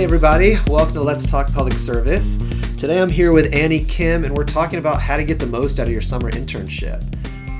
Hey, 0.00 0.04
everybody, 0.04 0.56
welcome 0.66 0.94
to 0.94 1.02
Let's 1.02 1.30
Talk 1.30 1.52
Public 1.52 1.74
Service. 1.74 2.38
Today 2.78 3.02
I'm 3.02 3.10
here 3.10 3.32
with 3.32 3.52
Annie 3.52 3.84
Kim, 3.84 4.24
and 4.24 4.34
we're 4.34 4.46
talking 4.46 4.78
about 4.78 4.98
how 4.98 5.18
to 5.18 5.22
get 5.22 5.38
the 5.38 5.44
most 5.44 5.78
out 5.78 5.88
of 5.88 5.92
your 5.92 6.00
summer 6.00 6.30
internship. 6.30 7.04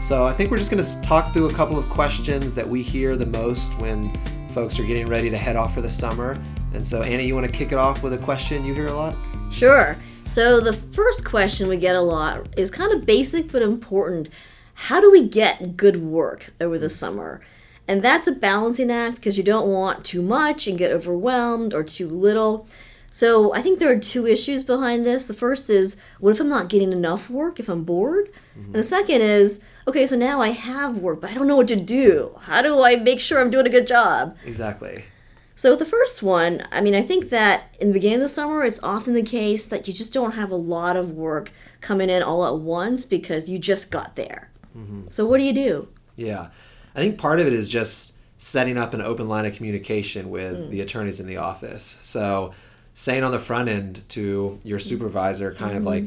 So, 0.00 0.24
I 0.24 0.32
think 0.32 0.50
we're 0.50 0.56
just 0.56 0.70
going 0.70 0.82
to 0.82 1.02
talk 1.02 1.34
through 1.34 1.50
a 1.50 1.52
couple 1.52 1.78
of 1.78 1.86
questions 1.90 2.54
that 2.54 2.66
we 2.66 2.80
hear 2.80 3.14
the 3.14 3.26
most 3.26 3.78
when 3.78 4.08
folks 4.54 4.80
are 4.80 4.84
getting 4.84 5.06
ready 5.06 5.28
to 5.28 5.36
head 5.36 5.54
off 5.54 5.74
for 5.74 5.82
the 5.82 5.90
summer. 5.90 6.42
And 6.72 6.84
so, 6.88 7.02
Annie, 7.02 7.26
you 7.26 7.34
want 7.34 7.46
to 7.46 7.52
kick 7.52 7.72
it 7.72 7.78
off 7.78 8.02
with 8.02 8.14
a 8.14 8.18
question 8.18 8.64
you 8.64 8.72
hear 8.72 8.86
a 8.86 8.94
lot? 8.94 9.14
Sure. 9.52 9.94
So, 10.24 10.60
the 10.60 10.72
first 10.72 11.26
question 11.26 11.68
we 11.68 11.76
get 11.76 11.94
a 11.94 12.00
lot 12.00 12.48
is 12.56 12.70
kind 12.70 12.90
of 12.90 13.04
basic 13.04 13.52
but 13.52 13.60
important 13.60 14.30
How 14.72 14.98
do 14.98 15.10
we 15.10 15.28
get 15.28 15.76
good 15.76 16.02
work 16.02 16.54
over 16.58 16.78
the 16.78 16.88
summer? 16.88 17.42
And 17.90 18.02
that's 18.02 18.28
a 18.28 18.32
balancing 18.32 18.88
act 18.88 19.16
because 19.16 19.36
you 19.36 19.42
don't 19.42 19.66
want 19.66 20.04
too 20.04 20.22
much 20.22 20.68
and 20.68 20.78
get 20.78 20.92
overwhelmed 20.92 21.74
or 21.74 21.82
too 21.82 22.08
little. 22.08 22.68
So 23.10 23.52
I 23.52 23.62
think 23.62 23.80
there 23.80 23.90
are 23.90 23.98
two 23.98 24.28
issues 24.28 24.62
behind 24.62 25.04
this. 25.04 25.26
The 25.26 25.34
first 25.34 25.68
is 25.68 25.96
what 26.20 26.30
if 26.30 26.38
I'm 26.38 26.48
not 26.48 26.68
getting 26.68 26.92
enough 26.92 27.28
work 27.28 27.58
if 27.58 27.68
I'm 27.68 27.82
bored? 27.82 28.30
Mm-hmm. 28.52 28.66
And 28.66 28.74
the 28.76 28.84
second 28.84 29.22
is 29.22 29.64
okay, 29.88 30.06
so 30.06 30.14
now 30.14 30.40
I 30.40 30.50
have 30.50 30.98
work, 30.98 31.20
but 31.20 31.30
I 31.30 31.34
don't 31.34 31.48
know 31.48 31.56
what 31.56 31.66
to 31.66 31.74
do. 31.74 32.38
How 32.42 32.62
do 32.62 32.80
I 32.80 32.94
make 32.94 33.18
sure 33.18 33.40
I'm 33.40 33.50
doing 33.50 33.66
a 33.66 33.70
good 33.70 33.88
job? 33.88 34.36
Exactly. 34.46 35.06
So 35.56 35.74
the 35.74 35.84
first 35.84 36.22
one, 36.22 36.68
I 36.70 36.80
mean, 36.80 36.94
I 36.94 37.02
think 37.02 37.30
that 37.30 37.74
in 37.80 37.88
the 37.88 37.94
beginning 37.94 38.18
of 38.18 38.22
the 38.22 38.28
summer, 38.28 38.62
it's 38.62 38.80
often 38.84 39.14
the 39.14 39.22
case 39.24 39.66
that 39.66 39.88
you 39.88 39.92
just 39.92 40.12
don't 40.12 40.36
have 40.36 40.52
a 40.52 40.54
lot 40.54 40.96
of 40.96 41.10
work 41.10 41.50
coming 41.80 42.08
in 42.08 42.22
all 42.22 42.46
at 42.46 42.62
once 42.62 43.04
because 43.04 43.50
you 43.50 43.58
just 43.58 43.90
got 43.90 44.14
there. 44.14 44.48
Mm-hmm. 44.78 45.06
So 45.10 45.26
what 45.26 45.38
do 45.38 45.42
you 45.42 45.52
do? 45.52 45.88
Yeah. 46.14 46.50
I 46.94 47.00
think 47.00 47.18
part 47.18 47.40
of 47.40 47.46
it 47.46 47.52
is 47.52 47.68
just 47.68 48.18
setting 48.38 48.78
up 48.78 48.94
an 48.94 49.02
open 49.02 49.28
line 49.28 49.44
of 49.44 49.54
communication 49.54 50.30
with 50.30 50.58
mm. 50.58 50.70
the 50.70 50.80
attorneys 50.80 51.20
in 51.20 51.26
the 51.26 51.36
office. 51.36 51.82
So 51.82 52.52
saying 52.94 53.22
on 53.22 53.32
the 53.32 53.38
front 53.38 53.68
end 53.68 54.02
to 54.10 54.58
your 54.64 54.78
supervisor 54.78 55.52
kind 55.54 55.72
mm-hmm. 55.72 55.78
of 55.78 55.84
like 55.84 56.04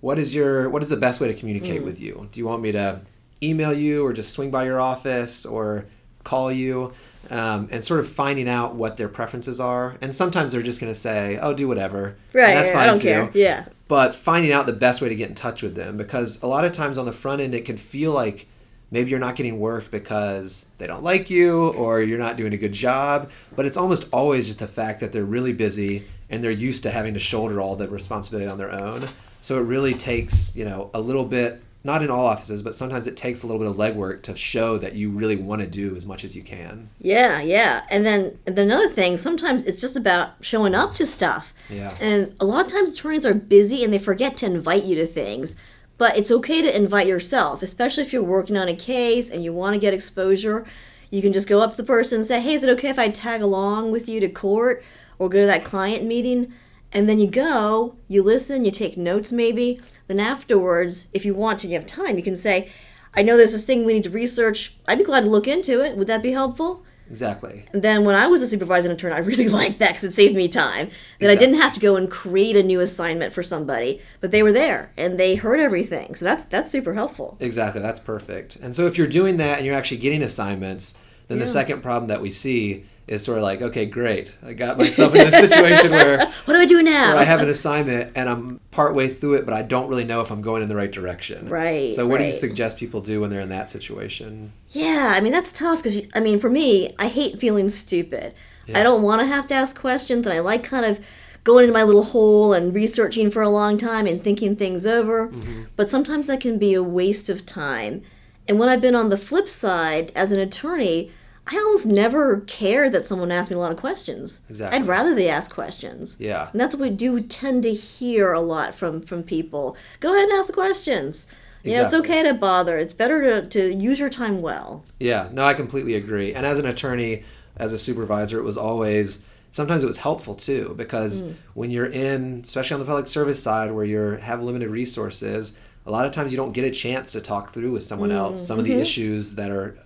what 0.00 0.18
is 0.18 0.34
your 0.34 0.68
what 0.68 0.82
is 0.82 0.88
the 0.88 0.96
best 0.96 1.20
way 1.20 1.28
to 1.28 1.34
communicate 1.34 1.82
mm. 1.82 1.84
with 1.84 2.00
you? 2.00 2.28
Do 2.32 2.40
you 2.40 2.46
want 2.46 2.62
me 2.62 2.72
to 2.72 3.00
email 3.42 3.72
you 3.72 4.04
or 4.04 4.12
just 4.12 4.32
swing 4.32 4.50
by 4.50 4.64
your 4.64 4.80
office 4.80 5.46
or 5.46 5.86
call 6.24 6.50
you? 6.50 6.92
Um, 7.28 7.68
and 7.72 7.82
sort 7.82 7.98
of 7.98 8.08
finding 8.08 8.48
out 8.48 8.76
what 8.76 8.98
their 8.98 9.08
preferences 9.08 9.58
are. 9.58 9.96
And 10.00 10.14
sometimes 10.14 10.52
they're 10.52 10.62
just 10.62 10.80
going 10.80 10.92
to 10.92 10.98
say, 10.98 11.40
"Oh, 11.42 11.54
do 11.54 11.66
whatever." 11.66 12.14
Right. 12.32 12.50
And 12.50 12.56
that's 12.56 12.70
fine 12.70 12.84
I 12.84 12.86
don't 12.86 12.98
too. 12.98 13.08
Care. 13.08 13.30
Yeah. 13.34 13.64
But 13.88 14.14
finding 14.14 14.52
out 14.52 14.66
the 14.66 14.72
best 14.72 15.02
way 15.02 15.08
to 15.08 15.14
get 15.16 15.28
in 15.28 15.34
touch 15.34 15.60
with 15.60 15.74
them 15.74 15.96
because 15.96 16.40
a 16.40 16.46
lot 16.46 16.64
of 16.64 16.72
times 16.72 16.98
on 16.98 17.04
the 17.04 17.12
front 17.12 17.40
end 17.40 17.52
it 17.52 17.64
can 17.64 17.76
feel 17.76 18.12
like 18.12 18.46
maybe 18.90 19.10
you're 19.10 19.18
not 19.18 19.36
getting 19.36 19.58
work 19.58 19.90
because 19.90 20.72
they 20.78 20.86
don't 20.86 21.02
like 21.02 21.28
you 21.28 21.70
or 21.70 22.00
you're 22.00 22.18
not 22.18 22.36
doing 22.36 22.52
a 22.52 22.56
good 22.56 22.72
job 22.72 23.30
but 23.54 23.66
it's 23.66 23.76
almost 23.76 24.08
always 24.12 24.46
just 24.46 24.58
the 24.60 24.66
fact 24.66 25.00
that 25.00 25.12
they're 25.12 25.24
really 25.24 25.52
busy 25.52 26.06
and 26.30 26.42
they're 26.42 26.50
used 26.50 26.82
to 26.82 26.90
having 26.90 27.14
to 27.14 27.20
shoulder 27.20 27.60
all 27.60 27.76
the 27.76 27.88
responsibility 27.88 28.48
on 28.48 28.58
their 28.58 28.72
own. 28.72 29.08
So 29.40 29.58
it 29.58 29.62
really 29.62 29.94
takes 29.94 30.56
you 30.56 30.64
know 30.64 30.90
a 30.94 31.00
little 31.00 31.24
bit 31.24 31.62
not 31.84 32.02
in 32.02 32.10
all 32.10 32.26
offices 32.26 32.62
but 32.62 32.74
sometimes 32.74 33.06
it 33.06 33.16
takes 33.16 33.44
a 33.44 33.46
little 33.46 33.60
bit 33.60 33.68
of 33.68 33.76
legwork 33.76 34.20
to 34.22 34.34
show 34.34 34.76
that 34.76 34.94
you 34.94 35.08
really 35.08 35.36
want 35.36 35.62
to 35.62 35.68
do 35.68 35.94
as 35.94 36.04
much 36.04 36.24
as 36.24 36.34
you 36.34 36.42
can. 36.42 36.88
Yeah 36.98 37.40
yeah. 37.40 37.84
And 37.90 38.04
then 38.04 38.38
and 38.46 38.56
then 38.56 38.66
another 38.66 38.88
thing 38.88 39.16
sometimes 39.16 39.64
it's 39.64 39.80
just 39.80 39.96
about 39.96 40.30
showing 40.40 40.74
up 40.74 40.94
to 40.96 41.06
stuff. 41.06 41.52
Yeah. 41.70 41.94
And 42.00 42.34
a 42.40 42.44
lot 42.44 42.66
of 42.66 42.72
times 42.72 42.92
attorneys 42.92 43.26
are 43.26 43.34
busy 43.34 43.84
and 43.84 43.92
they 43.92 43.98
forget 43.98 44.36
to 44.38 44.46
invite 44.46 44.84
you 44.84 44.96
to 44.96 45.06
things 45.06 45.56
but 45.98 46.16
it's 46.16 46.30
okay 46.30 46.62
to 46.62 46.76
invite 46.76 47.06
yourself, 47.06 47.62
especially 47.62 48.02
if 48.02 48.12
you're 48.12 48.22
working 48.22 48.56
on 48.56 48.68
a 48.68 48.76
case 48.76 49.30
and 49.30 49.42
you 49.42 49.52
want 49.52 49.74
to 49.74 49.80
get 49.80 49.94
exposure. 49.94 50.66
You 51.10 51.22
can 51.22 51.32
just 51.32 51.48
go 51.48 51.60
up 51.60 51.72
to 51.72 51.76
the 51.76 51.84
person 51.84 52.18
and 52.18 52.26
say, 52.26 52.40
Hey, 52.40 52.54
is 52.54 52.64
it 52.64 52.70
okay 52.70 52.88
if 52.88 52.98
I 52.98 53.08
tag 53.08 53.40
along 53.40 53.92
with 53.92 54.08
you 54.08 54.20
to 54.20 54.28
court 54.28 54.82
or 55.18 55.28
go 55.28 55.40
to 55.40 55.46
that 55.46 55.64
client 55.64 56.04
meeting? 56.04 56.52
And 56.92 57.08
then 57.08 57.18
you 57.18 57.26
go, 57.26 57.96
you 58.08 58.22
listen, 58.22 58.64
you 58.64 58.70
take 58.70 58.96
notes 58.96 59.30
maybe. 59.32 59.80
Then 60.06 60.20
afterwards, 60.20 61.08
if 61.12 61.24
you 61.24 61.34
want 61.34 61.60
to, 61.60 61.68
you 61.68 61.74
have 61.74 61.86
time, 61.86 62.16
you 62.16 62.22
can 62.22 62.36
say, 62.36 62.70
I 63.14 63.22
know 63.22 63.36
there's 63.36 63.52
this 63.52 63.66
thing 63.66 63.84
we 63.84 63.94
need 63.94 64.04
to 64.04 64.10
research. 64.10 64.76
I'd 64.86 64.98
be 64.98 65.04
glad 65.04 65.24
to 65.24 65.30
look 65.30 65.48
into 65.48 65.82
it. 65.82 65.96
Would 65.96 66.06
that 66.06 66.22
be 66.22 66.32
helpful? 66.32 66.85
Exactly. 67.08 67.66
And 67.72 67.82
then 67.82 68.04
when 68.04 68.14
I 68.14 68.26
was 68.26 68.42
a 68.42 68.48
supervisor 68.48 68.90
attorney, 68.90 69.14
I 69.14 69.18
really 69.18 69.48
liked 69.60 69.78
that 69.78 69.90
because 69.90 70.04
it 70.04 70.12
saved 70.12 70.36
me 70.36 70.48
time. 70.48 70.88
That 70.88 71.26
exactly. 71.26 71.30
I 71.30 71.34
didn't 71.36 71.60
have 71.60 71.74
to 71.74 71.80
go 71.80 71.96
and 71.96 72.10
create 72.10 72.56
a 72.56 72.62
new 72.62 72.80
assignment 72.80 73.32
for 73.32 73.42
somebody, 73.42 74.00
but 74.20 74.30
they 74.30 74.42
were 74.42 74.52
there 74.52 74.92
and 74.96 75.18
they 75.18 75.36
heard 75.36 75.60
everything. 75.60 76.14
So 76.14 76.24
that's 76.24 76.44
that's 76.44 76.70
super 76.70 76.94
helpful. 76.94 77.36
Exactly. 77.40 77.80
That's 77.80 78.00
perfect. 78.00 78.56
And 78.56 78.74
so 78.74 78.86
if 78.86 78.98
you're 78.98 79.06
doing 79.06 79.36
that 79.38 79.58
and 79.58 79.66
you're 79.66 79.76
actually 79.76 79.98
getting 79.98 80.22
assignments, 80.22 80.98
then 81.28 81.38
yeah. 81.38 81.44
the 81.44 81.48
second 81.48 81.82
problem 81.82 82.08
that 82.08 82.20
we 82.20 82.30
see 82.30 82.84
is 83.06 83.24
sort 83.24 83.38
of 83.38 83.44
like, 83.44 83.62
okay, 83.62 83.86
great. 83.86 84.34
I 84.44 84.52
got 84.52 84.78
myself 84.78 85.14
in 85.14 85.30
this 85.30 85.38
situation 85.38 85.92
where 85.92 86.26
what 86.44 86.54
do 86.54 86.58
I 86.58 86.66
do 86.66 86.82
now? 86.82 87.16
I 87.16 87.24
have 87.24 87.40
an 87.40 87.48
assignment 87.48 88.12
and 88.16 88.28
I'm 88.28 88.60
partway 88.72 89.08
through 89.08 89.34
it, 89.34 89.44
but 89.44 89.54
I 89.54 89.62
don't 89.62 89.88
really 89.88 90.04
know 90.04 90.20
if 90.20 90.30
I'm 90.30 90.42
going 90.42 90.62
in 90.62 90.68
the 90.68 90.76
right 90.76 90.90
direction. 90.90 91.48
Right. 91.48 91.90
So, 91.90 92.06
what 92.06 92.16
right. 92.16 92.22
do 92.22 92.26
you 92.26 92.32
suggest 92.32 92.78
people 92.78 93.00
do 93.00 93.20
when 93.20 93.30
they're 93.30 93.40
in 93.40 93.48
that 93.50 93.70
situation? 93.70 94.52
Yeah, 94.70 95.12
I 95.14 95.20
mean 95.20 95.32
that's 95.32 95.52
tough 95.52 95.82
because 95.82 96.06
I 96.14 96.20
mean 96.20 96.40
for 96.40 96.50
me, 96.50 96.92
I 96.98 97.08
hate 97.08 97.38
feeling 97.38 97.68
stupid. 97.68 98.34
Yeah. 98.66 98.80
I 98.80 98.82
don't 98.82 99.02
want 99.02 99.20
to 99.20 99.26
have 99.26 99.46
to 99.48 99.54
ask 99.54 99.78
questions, 99.78 100.26
and 100.26 100.34
I 100.34 100.40
like 100.40 100.64
kind 100.64 100.84
of 100.84 101.00
going 101.44 101.62
into 101.62 101.72
my 101.72 101.84
little 101.84 102.02
hole 102.02 102.52
and 102.52 102.74
researching 102.74 103.30
for 103.30 103.40
a 103.40 103.48
long 103.48 103.78
time 103.78 104.08
and 104.08 104.20
thinking 104.20 104.56
things 104.56 104.84
over. 104.84 105.28
Mm-hmm. 105.28 105.62
But 105.76 105.88
sometimes 105.88 106.26
that 106.26 106.40
can 106.40 106.58
be 106.58 106.74
a 106.74 106.82
waste 106.82 107.30
of 107.30 107.46
time. 107.46 108.02
And 108.48 108.58
when 108.58 108.68
I've 108.68 108.80
been 108.80 108.96
on 108.96 109.10
the 109.10 109.16
flip 109.16 109.46
side 109.48 110.10
as 110.16 110.32
an 110.32 110.40
attorney 110.40 111.12
I 111.46 111.56
almost 111.56 111.86
never 111.86 112.40
care 112.40 112.90
that 112.90 113.06
someone 113.06 113.30
asks 113.30 113.50
me 113.50 113.56
a 113.56 113.60
lot 113.60 113.70
of 113.70 113.78
questions. 113.78 114.42
Exactly. 114.50 114.78
I'd 114.78 114.86
rather 114.86 115.14
they 115.14 115.28
ask 115.28 115.52
questions. 115.52 116.16
Yeah. 116.18 116.48
And 116.50 116.60
that's 116.60 116.74
what 116.74 116.82
we 116.82 116.90
do 116.90 117.20
tend 117.20 117.62
to 117.62 117.72
hear 117.72 118.32
a 118.32 118.40
lot 118.40 118.74
from 118.74 119.00
from 119.00 119.22
people. 119.22 119.76
Go 120.00 120.12
ahead 120.12 120.28
and 120.28 120.38
ask 120.38 120.48
the 120.48 120.52
questions. 120.52 121.28
Exactly. 121.64 121.72
Yeah, 121.72 121.84
it's 121.84 121.94
okay 121.94 122.22
to 122.22 122.34
bother. 122.34 122.78
It's 122.78 122.94
better 122.94 123.40
to, 123.42 123.48
to 123.48 123.74
use 123.74 123.98
your 123.98 124.10
time 124.10 124.40
well. 124.40 124.84
Yeah, 125.00 125.28
no, 125.32 125.44
I 125.44 125.54
completely 125.54 125.94
agree. 125.94 126.32
And 126.32 126.46
as 126.46 126.60
an 126.60 126.66
attorney, 126.66 127.24
as 127.56 127.72
a 127.72 127.78
supervisor, 127.78 128.38
it 128.38 128.44
was 128.44 128.56
always 128.56 129.24
sometimes 129.50 129.82
it 129.82 129.86
was 129.86 129.96
helpful 129.96 130.34
too 130.34 130.74
because 130.76 131.22
mm. 131.22 131.34
when 131.54 131.70
you're 131.70 131.86
in, 131.86 132.40
especially 132.44 132.74
on 132.74 132.80
the 132.80 132.86
public 132.86 133.08
service 133.08 133.42
side 133.42 133.72
where 133.72 133.84
you 133.84 133.98
have 133.98 134.42
limited 134.42 134.68
resources, 134.68 135.58
a 135.86 135.90
lot 135.90 136.04
of 136.04 136.12
times 136.12 136.32
you 136.32 136.36
don't 136.36 136.52
get 136.52 136.64
a 136.64 136.70
chance 136.70 137.12
to 137.12 137.20
talk 137.20 137.50
through 137.50 137.72
with 137.72 137.82
someone 137.82 138.10
mm. 138.10 138.16
else 138.16 138.44
some 138.44 138.58
of 138.58 138.64
the 138.64 138.72
mm-hmm. 138.72 138.80
issues 138.80 139.36
that 139.36 139.50
are 139.50 139.78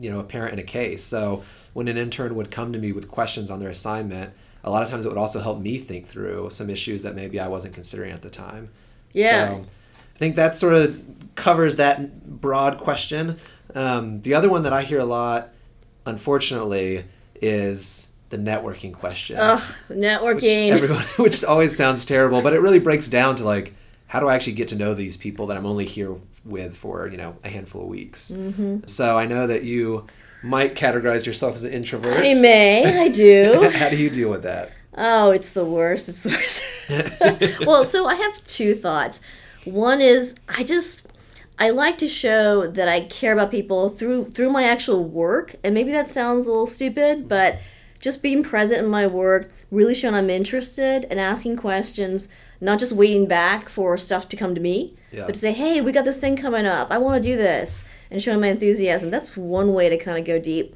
you 0.00 0.10
know 0.10 0.20
apparent 0.20 0.52
in 0.52 0.58
a 0.58 0.62
case. 0.62 1.04
So 1.04 1.42
when 1.72 1.88
an 1.88 1.98
intern 1.98 2.34
would 2.36 2.50
come 2.50 2.72
to 2.72 2.78
me 2.78 2.92
with 2.92 3.08
questions 3.08 3.50
on 3.50 3.60
their 3.60 3.70
assignment 3.70 4.32
a 4.64 4.70
lot 4.70 4.82
of 4.82 4.90
times 4.90 5.04
it 5.04 5.08
would 5.08 5.18
also 5.18 5.40
help 5.40 5.60
me 5.60 5.78
think 5.78 6.06
through 6.06 6.50
some 6.50 6.68
issues 6.70 7.02
that 7.02 7.14
maybe 7.14 7.40
i 7.40 7.48
wasn't 7.48 7.74
considering 7.74 8.12
at 8.12 8.22
the 8.22 8.30
time. 8.30 8.68
Yeah. 9.12 9.48
So 9.48 9.64
i 10.14 10.18
think 10.18 10.36
that 10.36 10.56
sort 10.56 10.74
of 10.74 11.02
covers 11.34 11.76
that 11.76 12.40
broad 12.40 12.78
question. 12.78 13.38
Um, 13.74 14.22
the 14.22 14.34
other 14.34 14.48
one 14.48 14.62
that 14.62 14.72
i 14.72 14.82
hear 14.82 14.98
a 14.98 15.04
lot 15.04 15.50
unfortunately 16.06 17.04
is 17.40 18.12
the 18.30 18.38
networking 18.38 18.92
question. 18.92 19.36
Networking. 19.88 20.72
Which, 20.72 20.82
everyone, 20.82 21.02
which 21.16 21.44
always 21.44 21.76
sounds 21.76 22.04
terrible 22.04 22.42
but 22.42 22.52
it 22.52 22.60
really 22.60 22.80
breaks 22.80 23.08
down 23.08 23.36
to 23.36 23.44
like 23.44 23.74
how 24.08 24.20
do 24.20 24.28
I 24.28 24.34
actually 24.34 24.54
get 24.54 24.68
to 24.68 24.76
know 24.76 24.94
these 24.94 25.16
people 25.16 25.46
that 25.46 25.56
I'm 25.56 25.66
only 25.66 25.84
here 25.84 26.16
with 26.44 26.76
for 26.76 27.06
you 27.06 27.16
know 27.16 27.36
a 27.44 27.48
handful 27.48 27.82
of 27.82 27.88
weeks? 27.88 28.32
Mm-hmm. 28.32 28.86
So 28.86 29.16
I 29.16 29.26
know 29.26 29.46
that 29.46 29.62
you 29.62 30.06
might 30.42 30.74
categorize 30.74 31.26
yourself 31.26 31.54
as 31.54 31.64
an 31.64 31.72
introvert. 31.72 32.18
I 32.18 32.34
may, 32.34 33.00
I 33.00 33.08
do. 33.08 33.70
how 33.74 33.88
do 33.88 33.96
you 33.96 34.10
deal 34.10 34.30
with 34.30 34.42
that? 34.42 34.72
Oh, 34.96 35.30
it's 35.30 35.50
the 35.50 35.64
worst. 35.64 36.08
It's 36.08 36.22
the 36.22 36.30
worst. 36.30 37.60
well, 37.66 37.84
so 37.84 38.06
I 38.06 38.14
have 38.14 38.42
two 38.44 38.74
thoughts. 38.74 39.20
One 39.64 40.00
is 40.00 40.34
I 40.48 40.64
just 40.64 41.12
I 41.58 41.70
like 41.70 41.98
to 41.98 42.08
show 42.08 42.66
that 42.66 42.88
I 42.88 43.02
care 43.02 43.32
about 43.32 43.50
people 43.50 43.90
through 43.90 44.30
through 44.30 44.50
my 44.50 44.64
actual 44.64 45.04
work, 45.04 45.56
and 45.62 45.74
maybe 45.74 45.92
that 45.92 46.08
sounds 46.08 46.46
a 46.46 46.50
little 46.50 46.66
stupid, 46.66 47.28
but 47.28 47.58
just 48.00 48.22
being 48.22 48.42
present 48.42 48.82
in 48.82 48.90
my 48.90 49.06
work, 49.06 49.50
really 49.70 49.94
showing 49.94 50.14
I'm 50.14 50.30
interested 50.30 51.06
and 51.10 51.20
asking 51.20 51.56
questions 51.56 52.28
not 52.60 52.78
just 52.78 52.92
waiting 52.92 53.26
back 53.26 53.68
for 53.68 53.96
stuff 53.96 54.28
to 54.28 54.36
come 54.36 54.54
to 54.54 54.60
me, 54.60 54.94
yeah. 55.12 55.26
but 55.26 55.34
to 55.34 55.40
say, 55.40 55.52
hey, 55.52 55.80
we 55.80 55.92
got 55.92 56.04
this 56.04 56.18
thing 56.18 56.36
coming 56.36 56.66
up. 56.66 56.90
I 56.90 56.98
want 56.98 57.22
to 57.22 57.28
do 57.28 57.36
this. 57.36 57.86
And 58.10 58.22
showing 58.22 58.40
my 58.40 58.48
enthusiasm. 58.48 59.10
That's 59.10 59.36
one 59.36 59.74
way 59.74 59.90
to 59.90 59.98
kind 59.98 60.18
of 60.18 60.24
go 60.24 60.38
deep. 60.38 60.74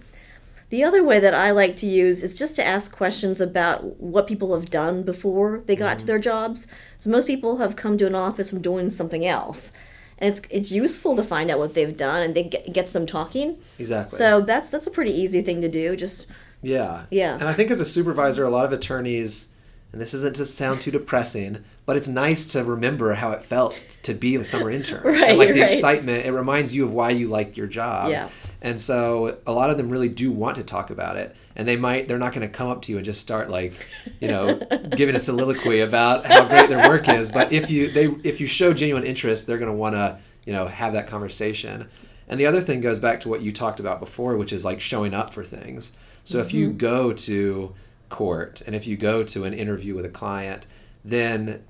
The 0.68 0.84
other 0.84 1.02
way 1.02 1.18
that 1.18 1.34
I 1.34 1.50
like 1.50 1.76
to 1.76 1.86
use 1.86 2.22
is 2.22 2.38
just 2.38 2.56
to 2.56 2.64
ask 2.64 2.94
questions 2.94 3.40
about 3.40 4.00
what 4.00 4.26
people 4.26 4.54
have 4.54 4.70
done 4.70 5.02
before 5.02 5.62
they 5.66 5.76
got 5.76 5.92
mm-hmm. 5.92 5.98
to 5.98 6.06
their 6.06 6.18
jobs. 6.18 6.66
So 6.98 7.10
most 7.10 7.26
people 7.26 7.58
have 7.58 7.76
come 7.76 7.98
to 7.98 8.06
an 8.06 8.14
office 8.14 8.50
from 8.50 8.62
doing 8.62 8.90
something 8.90 9.26
else. 9.26 9.72
And 10.18 10.30
it's, 10.30 10.42
it's 10.50 10.70
useful 10.70 11.16
to 11.16 11.24
find 11.24 11.50
out 11.50 11.58
what 11.58 11.74
they've 11.74 11.96
done 11.96 12.22
and 12.22 12.36
it 12.36 12.72
gets 12.72 12.92
them 12.92 13.06
talking. 13.06 13.58
Exactly. 13.78 14.16
So 14.16 14.40
that's 14.40 14.70
that's 14.70 14.86
a 14.86 14.90
pretty 14.90 15.12
easy 15.12 15.42
thing 15.42 15.60
to 15.62 15.68
do. 15.68 15.96
Just 15.96 16.30
yeah. 16.62 17.04
Yeah. 17.10 17.34
And 17.34 17.44
I 17.44 17.52
think 17.52 17.70
as 17.70 17.80
a 17.80 17.84
supervisor, 17.84 18.44
a 18.44 18.50
lot 18.50 18.64
of 18.64 18.72
attorneys 18.72 19.52
and 19.92 20.00
this 20.00 20.14
isn't 20.14 20.36
to 20.36 20.46
sound 20.46 20.80
too 20.80 20.90
depressing, 20.90 21.62
but 21.84 21.98
it's 21.98 22.08
nice 22.08 22.46
to 22.48 22.64
remember 22.64 23.12
how 23.12 23.32
it 23.32 23.42
felt 23.42 23.76
to 24.04 24.14
be 24.14 24.34
a 24.36 24.44
summer 24.44 24.70
intern. 24.70 25.02
right, 25.04 25.30
and 25.30 25.38
like 25.38 25.52
the 25.52 25.60
right. 25.60 25.70
excitement, 25.70 26.24
it 26.24 26.32
reminds 26.32 26.74
you 26.74 26.84
of 26.84 26.94
why 26.94 27.10
you 27.10 27.28
like 27.28 27.58
your 27.58 27.66
job. 27.66 28.10
Yeah. 28.10 28.30
And 28.62 28.80
so 28.80 29.38
a 29.46 29.52
lot 29.52 29.68
of 29.68 29.76
them 29.76 29.90
really 29.90 30.08
do 30.08 30.32
want 30.32 30.56
to 30.56 30.62
talk 30.62 30.88
about 30.88 31.18
it. 31.18 31.36
And 31.54 31.68
they 31.68 31.76
might, 31.76 32.08
they're 32.08 32.18
not 32.18 32.32
going 32.32 32.46
to 32.46 32.52
come 32.52 32.70
up 32.70 32.80
to 32.82 32.92
you 32.92 32.96
and 32.96 33.04
just 33.04 33.20
start 33.20 33.50
like, 33.50 33.86
you 34.18 34.28
know, 34.28 34.54
giving 34.96 35.14
a 35.14 35.20
soliloquy 35.20 35.80
about 35.80 36.24
how 36.24 36.48
great 36.48 36.70
their 36.70 36.88
work 36.88 37.06
is. 37.10 37.30
But 37.30 37.52
if 37.52 37.70
you, 37.70 37.88
they, 37.88 38.06
if 38.24 38.40
you 38.40 38.46
show 38.46 38.72
genuine 38.72 39.04
interest, 39.04 39.46
they're 39.46 39.58
going 39.58 39.70
to 39.70 39.76
want 39.76 39.94
to, 39.94 40.18
you 40.46 40.54
know, 40.54 40.68
have 40.68 40.94
that 40.94 41.06
conversation. 41.06 41.90
And 42.28 42.40
the 42.40 42.46
other 42.46 42.62
thing 42.62 42.80
goes 42.80 42.98
back 42.98 43.20
to 43.20 43.28
what 43.28 43.42
you 43.42 43.52
talked 43.52 43.78
about 43.78 44.00
before, 44.00 44.38
which 44.38 44.54
is 44.54 44.64
like 44.64 44.80
showing 44.80 45.12
up 45.12 45.34
for 45.34 45.44
things. 45.44 45.98
So 46.24 46.38
mm-hmm. 46.38 46.46
if 46.46 46.54
you 46.54 46.68
mm-hmm. 46.68 46.78
go 46.78 47.12
to 47.12 47.74
court 48.08 48.62
and 48.66 48.74
if 48.74 48.86
you 48.86 48.96
go 48.96 49.24
to 49.24 49.44
an 49.44 49.54
interview 49.54 49.94
with 49.94 50.04
a 50.04 50.10
client, 50.10 50.66
then 51.04 51.64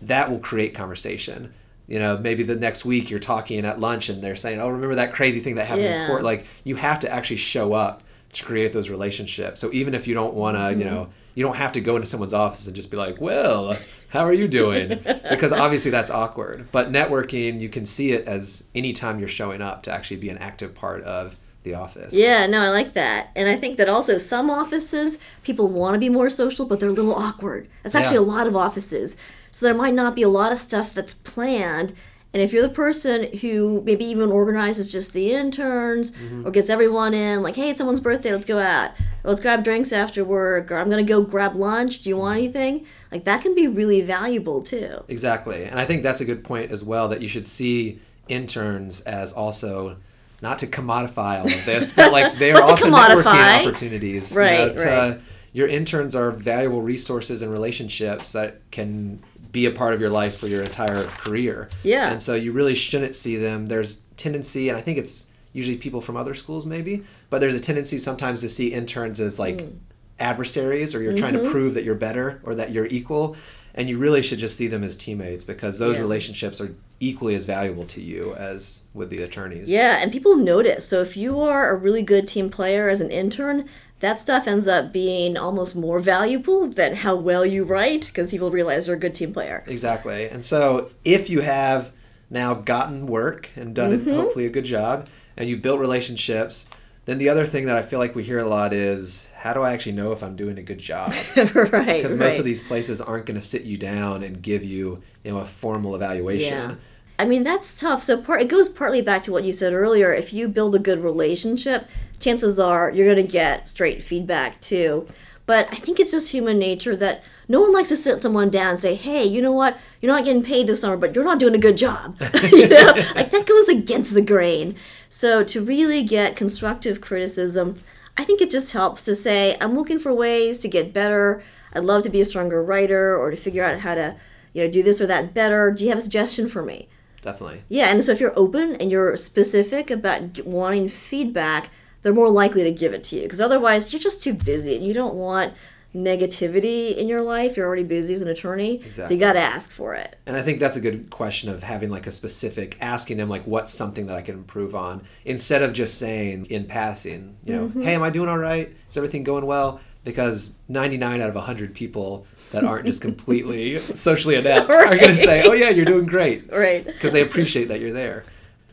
that 0.00 0.30
will 0.30 0.38
create 0.38 0.74
conversation 0.74 1.52
you 1.86 1.98
know 1.98 2.16
maybe 2.16 2.42
the 2.42 2.56
next 2.56 2.84
week 2.84 3.10
you're 3.10 3.18
talking 3.18 3.64
at 3.64 3.80
lunch 3.80 4.08
and 4.08 4.22
they're 4.22 4.36
saying 4.36 4.60
oh 4.60 4.68
remember 4.68 4.94
that 4.96 5.12
crazy 5.12 5.40
thing 5.40 5.56
that 5.56 5.66
happened 5.66 5.84
yeah. 5.84 6.02
in 6.02 6.06
court 6.06 6.22
like 6.22 6.46
you 6.64 6.76
have 6.76 7.00
to 7.00 7.12
actually 7.12 7.36
show 7.36 7.72
up 7.72 8.02
to 8.32 8.44
create 8.44 8.72
those 8.72 8.88
relationships 8.88 9.60
so 9.60 9.70
even 9.72 9.94
if 9.94 10.06
you 10.06 10.14
don't 10.14 10.34
want 10.34 10.56
to 10.56 10.60
mm-hmm. 10.60 10.78
you 10.78 10.84
know 10.84 11.08
you 11.34 11.42
don't 11.42 11.56
have 11.56 11.72
to 11.72 11.80
go 11.80 11.96
into 11.96 12.06
someone's 12.06 12.34
office 12.34 12.66
and 12.66 12.76
just 12.76 12.90
be 12.90 12.96
like 12.96 13.20
well 13.20 13.76
how 14.08 14.20
are 14.20 14.32
you 14.32 14.48
doing 14.48 14.88
because 15.30 15.52
obviously 15.52 15.90
that's 15.90 16.10
awkward 16.10 16.66
but 16.72 16.90
networking 16.90 17.60
you 17.60 17.68
can 17.68 17.84
see 17.84 18.12
it 18.12 18.26
as 18.26 18.70
anytime 18.74 19.18
you're 19.18 19.28
showing 19.28 19.60
up 19.60 19.82
to 19.82 19.92
actually 19.92 20.16
be 20.16 20.28
an 20.28 20.38
active 20.38 20.74
part 20.74 21.02
of 21.02 21.36
the 21.62 21.74
office. 21.74 22.14
Yeah, 22.14 22.46
no, 22.46 22.62
I 22.62 22.70
like 22.70 22.94
that. 22.94 23.30
And 23.36 23.48
I 23.48 23.56
think 23.56 23.76
that 23.76 23.88
also 23.88 24.18
some 24.18 24.50
offices, 24.50 25.18
people 25.42 25.68
want 25.68 25.94
to 25.94 26.00
be 26.00 26.08
more 26.08 26.30
social, 26.30 26.66
but 26.66 26.80
they're 26.80 26.88
a 26.88 26.92
little 26.92 27.14
awkward. 27.14 27.68
That's 27.82 27.94
actually 27.94 28.16
yeah. 28.16 28.22
a 28.22 28.32
lot 28.34 28.46
of 28.46 28.56
offices. 28.56 29.16
So 29.50 29.66
there 29.66 29.74
might 29.74 29.94
not 29.94 30.14
be 30.14 30.22
a 30.22 30.28
lot 30.28 30.52
of 30.52 30.58
stuff 30.58 30.94
that's 30.94 31.14
planned. 31.14 31.94
And 32.32 32.42
if 32.42 32.52
you're 32.52 32.62
the 32.62 32.74
person 32.74 33.36
who 33.38 33.82
maybe 33.84 34.06
even 34.06 34.32
organizes 34.32 34.90
just 34.90 35.12
the 35.12 35.34
interns 35.34 36.12
mm-hmm. 36.12 36.46
or 36.46 36.50
gets 36.50 36.70
everyone 36.70 37.12
in, 37.12 37.42
like, 37.42 37.56
hey, 37.56 37.70
it's 37.70 37.78
someone's 37.78 38.00
birthday, 38.00 38.32
let's 38.32 38.46
go 38.46 38.58
out. 38.58 38.92
let's 39.22 39.40
grab 39.40 39.62
drinks 39.62 39.92
after 39.92 40.24
work, 40.24 40.70
or 40.70 40.78
I'm 40.78 40.88
going 40.88 41.04
to 41.04 41.08
go 41.08 41.22
grab 41.22 41.54
lunch. 41.54 42.00
Do 42.02 42.08
you 42.08 42.16
want 42.16 42.38
mm-hmm. 42.38 42.56
anything? 42.56 42.86
Like, 43.10 43.24
that 43.24 43.42
can 43.42 43.54
be 43.54 43.68
really 43.68 44.00
valuable 44.00 44.62
too. 44.62 45.04
Exactly. 45.08 45.64
And 45.64 45.78
I 45.78 45.84
think 45.84 46.02
that's 46.02 46.22
a 46.22 46.24
good 46.24 46.42
point 46.42 46.72
as 46.72 46.82
well 46.82 47.06
that 47.08 47.20
you 47.20 47.28
should 47.28 47.46
see 47.46 48.00
interns 48.28 49.02
as 49.02 49.32
also 49.32 49.98
not 50.42 50.58
to 50.58 50.66
commodify 50.66 51.38
all 51.40 51.46
of 51.46 51.64
this, 51.64 51.92
but 51.92 52.12
like 52.12 52.34
they 52.38 52.52
are 52.52 52.60
also 52.60 52.90
networking 52.90 53.60
opportunities. 53.60 54.36
Right, 54.36 54.60
you 54.60 54.66
know, 54.66 54.74
to, 54.74 54.84
right. 54.84 55.20
your 55.52 55.68
interns 55.68 56.14
are 56.16 56.32
valuable 56.32 56.82
resources 56.82 57.42
and 57.42 57.52
relationships 57.52 58.32
that 58.32 58.70
can 58.70 59.22
be 59.52 59.66
a 59.66 59.70
part 59.70 59.94
of 59.94 60.00
your 60.00 60.10
life 60.10 60.38
for 60.38 60.48
your 60.48 60.62
entire 60.62 61.04
career. 61.04 61.68
Yeah. 61.84 62.10
And 62.10 62.20
so 62.20 62.34
you 62.34 62.52
really 62.52 62.74
shouldn't 62.74 63.14
see 63.14 63.36
them. 63.36 63.66
There's 63.66 64.04
tendency, 64.16 64.68
and 64.68 64.76
I 64.76 64.80
think 64.80 64.98
it's 64.98 65.30
usually 65.52 65.76
people 65.76 66.00
from 66.00 66.16
other 66.16 66.34
schools 66.34 66.64
maybe, 66.66 67.04
but 67.30 67.40
there's 67.40 67.54
a 67.54 67.60
tendency 67.60 67.98
sometimes 67.98 68.40
to 68.40 68.48
see 68.48 68.72
interns 68.72 69.20
as 69.20 69.38
like 69.38 69.58
mm. 69.58 69.76
adversaries 70.18 70.94
or 70.94 71.02
you're 71.02 71.12
mm-hmm. 71.12 71.20
trying 71.20 71.34
to 71.34 71.40
mm-hmm. 71.40 71.50
prove 71.50 71.74
that 71.74 71.84
you're 71.84 71.94
better 71.94 72.40
or 72.42 72.54
that 72.54 72.72
you're 72.72 72.86
equal. 72.86 73.36
And 73.74 73.88
you 73.88 73.98
really 73.98 74.22
should 74.22 74.38
just 74.38 74.56
see 74.56 74.68
them 74.68 74.84
as 74.84 74.96
teammates 74.96 75.44
because 75.44 75.78
those 75.78 75.96
yeah. 75.96 76.02
relationships 76.02 76.60
are 76.60 76.74
equally 77.00 77.34
as 77.34 77.44
valuable 77.44 77.84
to 77.84 78.00
you 78.00 78.34
as 78.34 78.84
with 78.92 79.08
the 79.10 79.22
attorneys. 79.22 79.70
Yeah, 79.70 79.96
and 79.96 80.12
people 80.12 80.36
notice. 80.36 80.86
So 80.86 81.00
if 81.00 81.16
you 81.16 81.40
are 81.40 81.70
a 81.70 81.76
really 81.76 82.02
good 82.02 82.28
team 82.28 82.50
player 82.50 82.88
as 82.88 83.00
an 83.00 83.10
intern, 83.10 83.68
that 84.00 84.20
stuff 84.20 84.46
ends 84.46 84.68
up 84.68 84.92
being 84.92 85.36
almost 85.36 85.76
more 85.76 86.00
valuable 86.00 86.68
than 86.68 86.96
how 86.96 87.16
well 87.16 87.46
you 87.46 87.64
write 87.64 88.06
because 88.06 88.30
people 88.30 88.50
realize 88.50 88.88
you're 88.88 88.96
a 88.96 89.00
good 89.00 89.14
team 89.14 89.32
player. 89.32 89.64
Exactly. 89.66 90.28
And 90.28 90.44
so 90.44 90.90
if 91.04 91.30
you 91.30 91.40
have 91.40 91.92
now 92.28 92.54
gotten 92.54 93.06
work 93.06 93.48
and 93.54 93.74
done 93.74 93.96
mm-hmm. 93.96 94.08
it, 94.08 94.14
hopefully 94.14 94.44
a 94.44 94.50
good 94.50 94.64
job, 94.64 95.08
and 95.36 95.48
you've 95.48 95.62
built 95.62 95.78
relationships, 95.78 96.68
then 97.04 97.18
the 97.18 97.28
other 97.28 97.44
thing 97.44 97.66
that 97.66 97.76
I 97.76 97.82
feel 97.82 97.98
like 97.98 98.14
we 98.14 98.22
hear 98.22 98.38
a 98.38 98.46
lot 98.46 98.72
is 98.72 99.30
how 99.36 99.52
do 99.52 99.62
I 99.62 99.72
actually 99.72 99.92
know 99.92 100.12
if 100.12 100.22
I'm 100.22 100.36
doing 100.36 100.56
a 100.58 100.62
good 100.62 100.78
job? 100.78 101.12
right. 101.36 101.96
Because 101.96 102.14
most 102.14 102.38
of 102.38 102.44
these 102.44 102.60
places 102.60 103.00
aren't 103.00 103.26
going 103.26 103.38
to 103.38 103.44
sit 103.44 103.62
you 103.62 103.76
down 103.76 104.22
and 104.22 104.40
give 104.40 104.62
you, 104.62 105.02
you 105.24 105.32
know, 105.32 105.38
a 105.38 105.44
formal 105.44 105.96
evaluation. 105.96 106.70
Yeah. 106.70 106.74
I 107.18 107.24
mean 107.24 107.42
that's 107.42 107.78
tough. 107.78 108.02
So 108.02 108.20
part 108.20 108.40
it 108.40 108.48
goes 108.48 108.68
partly 108.68 109.00
back 109.00 109.22
to 109.24 109.32
what 109.32 109.44
you 109.44 109.52
said 109.52 109.74
earlier. 109.74 110.12
If 110.12 110.32
you 110.32 110.48
build 110.48 110.74
a 110.74 110.78
good 110.78 111.02
relationship, 111.02 111.88
chances 112.18 112.58
are 112.58 112.90
you're 112.90 113.12
going 113.12 113.24
to 113.24 113.30
get 113.30 113.68
straight 113.68 114.02
feedback 114.02 114.60
too. 114.60 115.06
But 115.44 115.68
I 115.72 115.76
think 115.76 115.98
it's 115.98 116.12
just 116.12 116.30
human 116.30 116.58
nature 116.58 116.94
that 116.96 117.24
no 117.48 117.60
one 117.60 117.72
likes 117.72 117.88
to 117.88 117.96
sit 117.96 118.22
someone 118.22 118.48
down 118.50 118.70
and 118.70 118.80
say, 118.80 118.94
"Hey, 118.94 119.24
you 119.24 119.42
know 119.42 119.52
what? 119.52 119.76
You're 120.00 120.12
not 120.12 120.24
getting 120.24 120.42
paid 120.42 120.66
this 120.66 120.80
summer, 120.80 120.96
but 120.96 121.14
you're 121.14 121.24
not 121.24 121.38
doing 121.38 121.54
a 121.54 121.58
good 121.58 121.76
job." 121.76 122.16
you 122.52 122.68
know, 122.68 122.92
like 123.14 123.30
that 123.30 123.46
goes 123.46 123.68
against 123.68 124.14
the 124.14 124.22
grain. 124.22 124.76
So 125.08 125.42
to 125.44 125.60
really 125.60 126.02
get 126.04 126.36
constructive 126.36 127.00
criticism, 127.00 127.80
I 128.16 128.24
think 128.24 128.40
it 128.40 128.50
just 128.50 128.72
helps 128.72 129.04
to 129.04 129.14
say, 129.16 129.56
"I'm 129.60 129.74
looking 129.74 129.98
for 129.98 130.14
ways 130.14 130.58
to 130.60 130.68
get 130.68 130.92
better. 130.92 131.42
I'd 131.74 131.84
love 131.84 132.02
to 132.04 132.10
be 132.10 132.20
a 132.20 132.24
stronger 132.24 132.62
writer 132.62 133.16
or 133.16 133.30
to 133.30 133.36
figure 133.36 133.64
out 133.64 133.80
how 133.80 133.94
to, 133.94 134.16
you 134.52 134.64
know, 134.64 134.70
do 134.70 134.82
this 134.82 135.00
or 135.00 135.06
that 135.06 135.34
better. 135.34 135.70
Do 135.70 135.82
you 135.82 135.90
have 135.90 135.98
a 135.98 136.02
suggestion 136.02 136.48
for 136.48 136.62
me?" 136.62 136.88
Definitely. 137.22 137.62
Yeah, 137.68 137.86
and 137.86 138.04
so 138.04 138.12
if 138.12 138.20
you're 138.20 138.36
open 138.36 138.74
and 138.76 138.90
you're 138.90 139.16
specific 139.16 139.90
about 139.90 140.44
wanting 140.44 140.88
feedback, 140.88 141.70
they're 142.02 142.12
more 142.12 142.30
likely 142.30 142.64
to 142.64 142.72
give 142.72 142.92
it 142.92 143.04
to 143.04 143.16
you. 143.16 143.22
Because 143.22 143.40
otherwise 143.40 143.92
you're 143.92 144.00
just 144.00 144.22
too 144.22 144.34
busy 144.34 144.76
and 144.76 144.84
you 144.84 144.94
don't 144.94 145.14
want 145.14 145.54
negativity 145.94 146.96
in 146.96 147.08
your 147.08 147.22
life. 147.22 147.56
You're 147.56 147.66
already 147.66 147.82
busy 147.82 148.14
as 148.14 148.22
an 148.22 148.28
attorney. 148.28 148.76
Exactly. 148.76 149.04
so 149.04 149.14
you 149.14 149.20
got 149.20 149.34
to 149.34 149.40
ask 149.40 149.70
for 149.70 149.94
it. 149.94 150.16
And 150.26 150.36
i 150.36 150.42
think 150.42 150.58
that's 150.58 150.76
a 150.76 150.80
good 150.80 151.10
question 151.10 151.50
of 151.50 151.62
having 151.62 151.90
like 151.90 152.06
a 152.06 152.12
specific 152.12 152.76
asking 152.80 153.18
them 153.18 153.28
like 153.28 153.46
what's 153.46 153.74
something 153.74 154.06
that 154.06 154.16
i 154.16 154.22
can 154.22 154.36
improve 154.36 154.74
on 154.74 155.04
instead 155.24 155.62
of 155.62 155.72
just 155.72 155.98
saying 155.98 156.46
in 156.46 156.64
passing 156.64 157.36
you 157.44 157.54
know 157.54 157.66
mm-hmm. 157.66 157.82
hey 157.82 157.94
am 157.94 158.02
i 158.02 158.10
doing 158.10 158.28
all 158.28 158.38
right? 158.38 158.74
Is 158.88 158.96
everything 158.96 159.24
going 159.24 159.46
well? 159.46 159.80
Because 160.04 160.58
99 160.68 161.20
out 161.20 161.28
of 161.28 161.34
100 161.36 161.74
people 161.74 162.26
that 162.50 162.64
aren't 162.64 162.86
just 162.86 163.02
completely 163.02 163.78
socially 163.78 164.34
adept 164.34 164.70
right. 164.70 164.94
are 164.94 164.96
going 164.96 165.10
to 165.10 165.16
say 165.16 165.42
oh 165.44 165.52
yeah 165.52 165.68
you're 165.68 165.84
doing 165.84 166.06
great. 166.06 166.50
Right. 166.50 166.84
Because 166.84 167.12
they 167.12 167.22
appreciate 167.22 167.68
that 167.68 167.80
you're 167.80 167.92
there. 167.92 168.24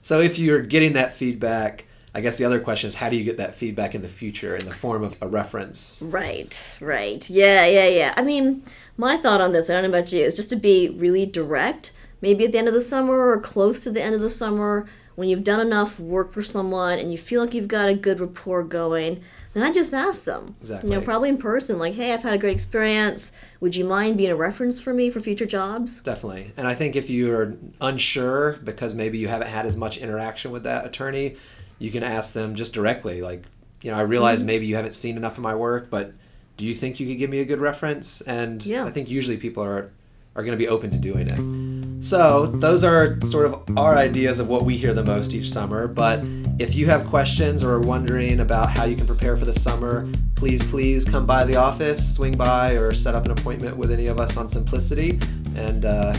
So 0.01 0.21
if 0.21 0.39
you're 0.39 0.61
getting 0.61 0.93
that 0.93 1.13
feedback 1.13 1.85
I 2.13 2.21
guess 2.21 2.37
the 2.37 2.45
other 2.45 2.59
question 2.59 2.87
is 2.87 2.95
how 2.95 3.09
do 3.09 3.15
you 3.15 3.23
get 3.23 3.37
that 3.37 3.53
feedback 3.53 3.93
in 3.93 4.01
the 4.01 4.07
future 4.07 4.55
in 4.55 4.65
the 4.65 4.73
form 4.73 5.03
of 5.03 5.15
a 5.21 5.27
reference? 5.27 6.01
Right, 6.03 6.77
right. 6.81 7.29
Yeah, 7.29 7.65
yeah, 7.65 7.87
yeah. 7.87 8.13
I 8.17 8.21
mean, 8.21 8.63
my 8.97 9.17
thought 9.17 9.41
on 9.41 9.51
this, 9.51 9.69
I 9.69 9.73
don't 9.73 9.83
know 9.83 9.97
about 9.97 10.11
you, 10.11 10.23
is 10.23 10.35
just 10.35 10.49
to 10.49 10.55
be 10.55 10.89
really 10.89 11.25
direct. 11.25 11.91
Maybe 12.21 12.45
at 12.45 12.51
the 12.51 12.57
end 12.57 12.67
of 12.67 12.73
the 12.73 12.81
summer 12.81 13.29
or 13.29 13.39
close 13.39 13.83
to 13.83 13.91
the 13.91 14.01
end 14.01 14.15
of 14.15 14.21
the 14.21 14.29
summer, 14.29 14.87
when 15.15 15.27
you've 15.27 15.43
done 15.43 15.59
enough 15.59 15.99
work 15.99 16.31
for 16.31 16.41
someone 16.41 16.97
and 16.97 17.11
you 17.11 17.17
feel 17.17 17.43
like 17.43 17.53
you've 17.53 17.67
got 17.67 17.89
a 17.89 17.93
good 17.93 18.21
rapport 18.21 18.63
going, 18.63 19.21
then 19.53 19.63
I 19.63 19.71
just 19.71 19.93
ask 19.93 20.23
them. 20.23 20.55
Exactly. 20.61 20.89
You 20.89 20.95
know, 20.95 21.03
probably 21.03 21.27
in 21.27 21.37
person, 21.37 21.77
like, 21.77 21.95
hey, 21.95 22.13
I've 22.13 22.23
had 22.23 22.33
a 22.33 22.37
great 22.37 22.55
experience. 22.55 23.33
Would 23.59 23.75
you 23.75 23.83
mind 23.83 24.15
being 24.15 24.31
a 24.31 24.35
reference 24.35 24.79
for 24.79 24.93
me 24.93 25.09
for 25.09 25.19
future 25.19 25.45
jobs? 25.45 26.01
Definitely. 26.01 26.53
And 26.55 26.67
I 26.67 26.73
think 26.73 26.95
if 26.95 27.09
you're 27.09 27.55
unsure 27.81 28.59
because 28.63 28.95
maybe 28.95 29.17
you 29.17 29.27
haven't 29.27 29.49
had 29.49 29.65
as 29.65 29.75
much 29.75 29.97
interaction 29.97 30.51
with 30.51 30.63
that 30.63 30.85
attorney, 30.85 31.35
you 31.79 31.91
can 31.91 32.03
ask 32.03 32.33
them 32.33 32.55
just 32.55 32.73
directly 32.73 33.21
like 33.21 33.43
you 33.81 33.89
know 33.89 33.97
i 33.97 34.01
realize 34.01 34.39
mm-hmm. 34.39 34.47
maybe 34.47 34.65
you 34.67 34.75
haven't 34.75 34.93
seen 34.93 35.17
enough 35.17 35.37
of 35.37 35.43
my 35.43 35.55
work 35.55 35.89
but 35.89 36.13
do 36.57 36.65
you 36.65 36.73
think 36.73 36.99
you 36.99 37.07
could 37.07 37.17
give 37.17 37.29
me 37.29 37.39
a 37.39 37.45
good 37.45 37.59
reference 37.59 38.21
and 38.21 38.65
yeah. 38.65 38.85
i 38.85 38.91
think 38.91 39.09
usually 39.09 39.37
people 39.37 39.63
are 39.63 39.91
are 40.35 40.43
going 40.43 40.53
to 40.53 40.57
be 40.57 40.67
open 40.67 40.91
to 40.91 40.97
doing 40.97 41.27
it 41.27 42.03
so 42.03 42.45
those 42.45 42.83
are 42.83 43.19
sort 43.21 43.45
of 43.45 43.77
our 43.77 43.97
ideas 43.97 44.39
of 44.39 44.47
what 44.47 44.63
we 44.63 44.77
hear 44.77 44.93
the 44.93 45.03
most 45.03 45.33
each 45.33 45.49
summer 45.51 45.87
but 45.87 46.21
if 46.59 46.75
you 46.75 46.85
have 46.85 47.05
questions 47.07 47.63
or 47.63 47.71
are 47.71 47.81
wondering 47.81 48.39
about 48.39 48.69
how 48.69 48.85
you 48.85 48.95
can 48.95 49.07
prepare 49.07 49.35
for 49.35 49.45
the 49.45 49.53
summer 49.53 50.07
please 50.35 50.63
please 50.69 51.03
come 51.03 51.25
by 51.25 51.43
the 51.43 51.55
office 51.55 52.15
swing 52.15 52.37
by 52.37 52.73
or 52.73 52.93
set 52.93 53.15
up 53.15 53.25
an 53.25 53.31
appointment 53.31 53.75
with 53.75 53.91
any 53.91 54.07
of 54.07 54.19
us 54.19 54.37
on 54.37 54.47
Symplicity 54.47 55.21
and 55.57 55.83
uh, 55.83 56.13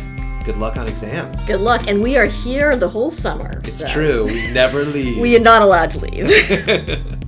good 0.44 0.56
luck 0.56 0.76
on 0.76 0.86
exams. 0.86 1.46
Good 1.46 1.60
luck. 1.60 1.86
And 1.88 2.02
we 2.02 2.16
are 2.16 2.26
here 2.26 2.76
the 2.76 2.88
whole 2.88 3.10
summer. 3.10 3.60
It's 3.64 3.80
so. 3.80 3.88
true. 3.88 4.24
We 4.26 4.50
never 4.52 4.84
leave. 4.84 5.18
we 5.20 5.36
are 5.36 5.40
not 5.40 5.62
allowed 5.62 5.90
to 5.90 5.98
leave. 5.98 7.16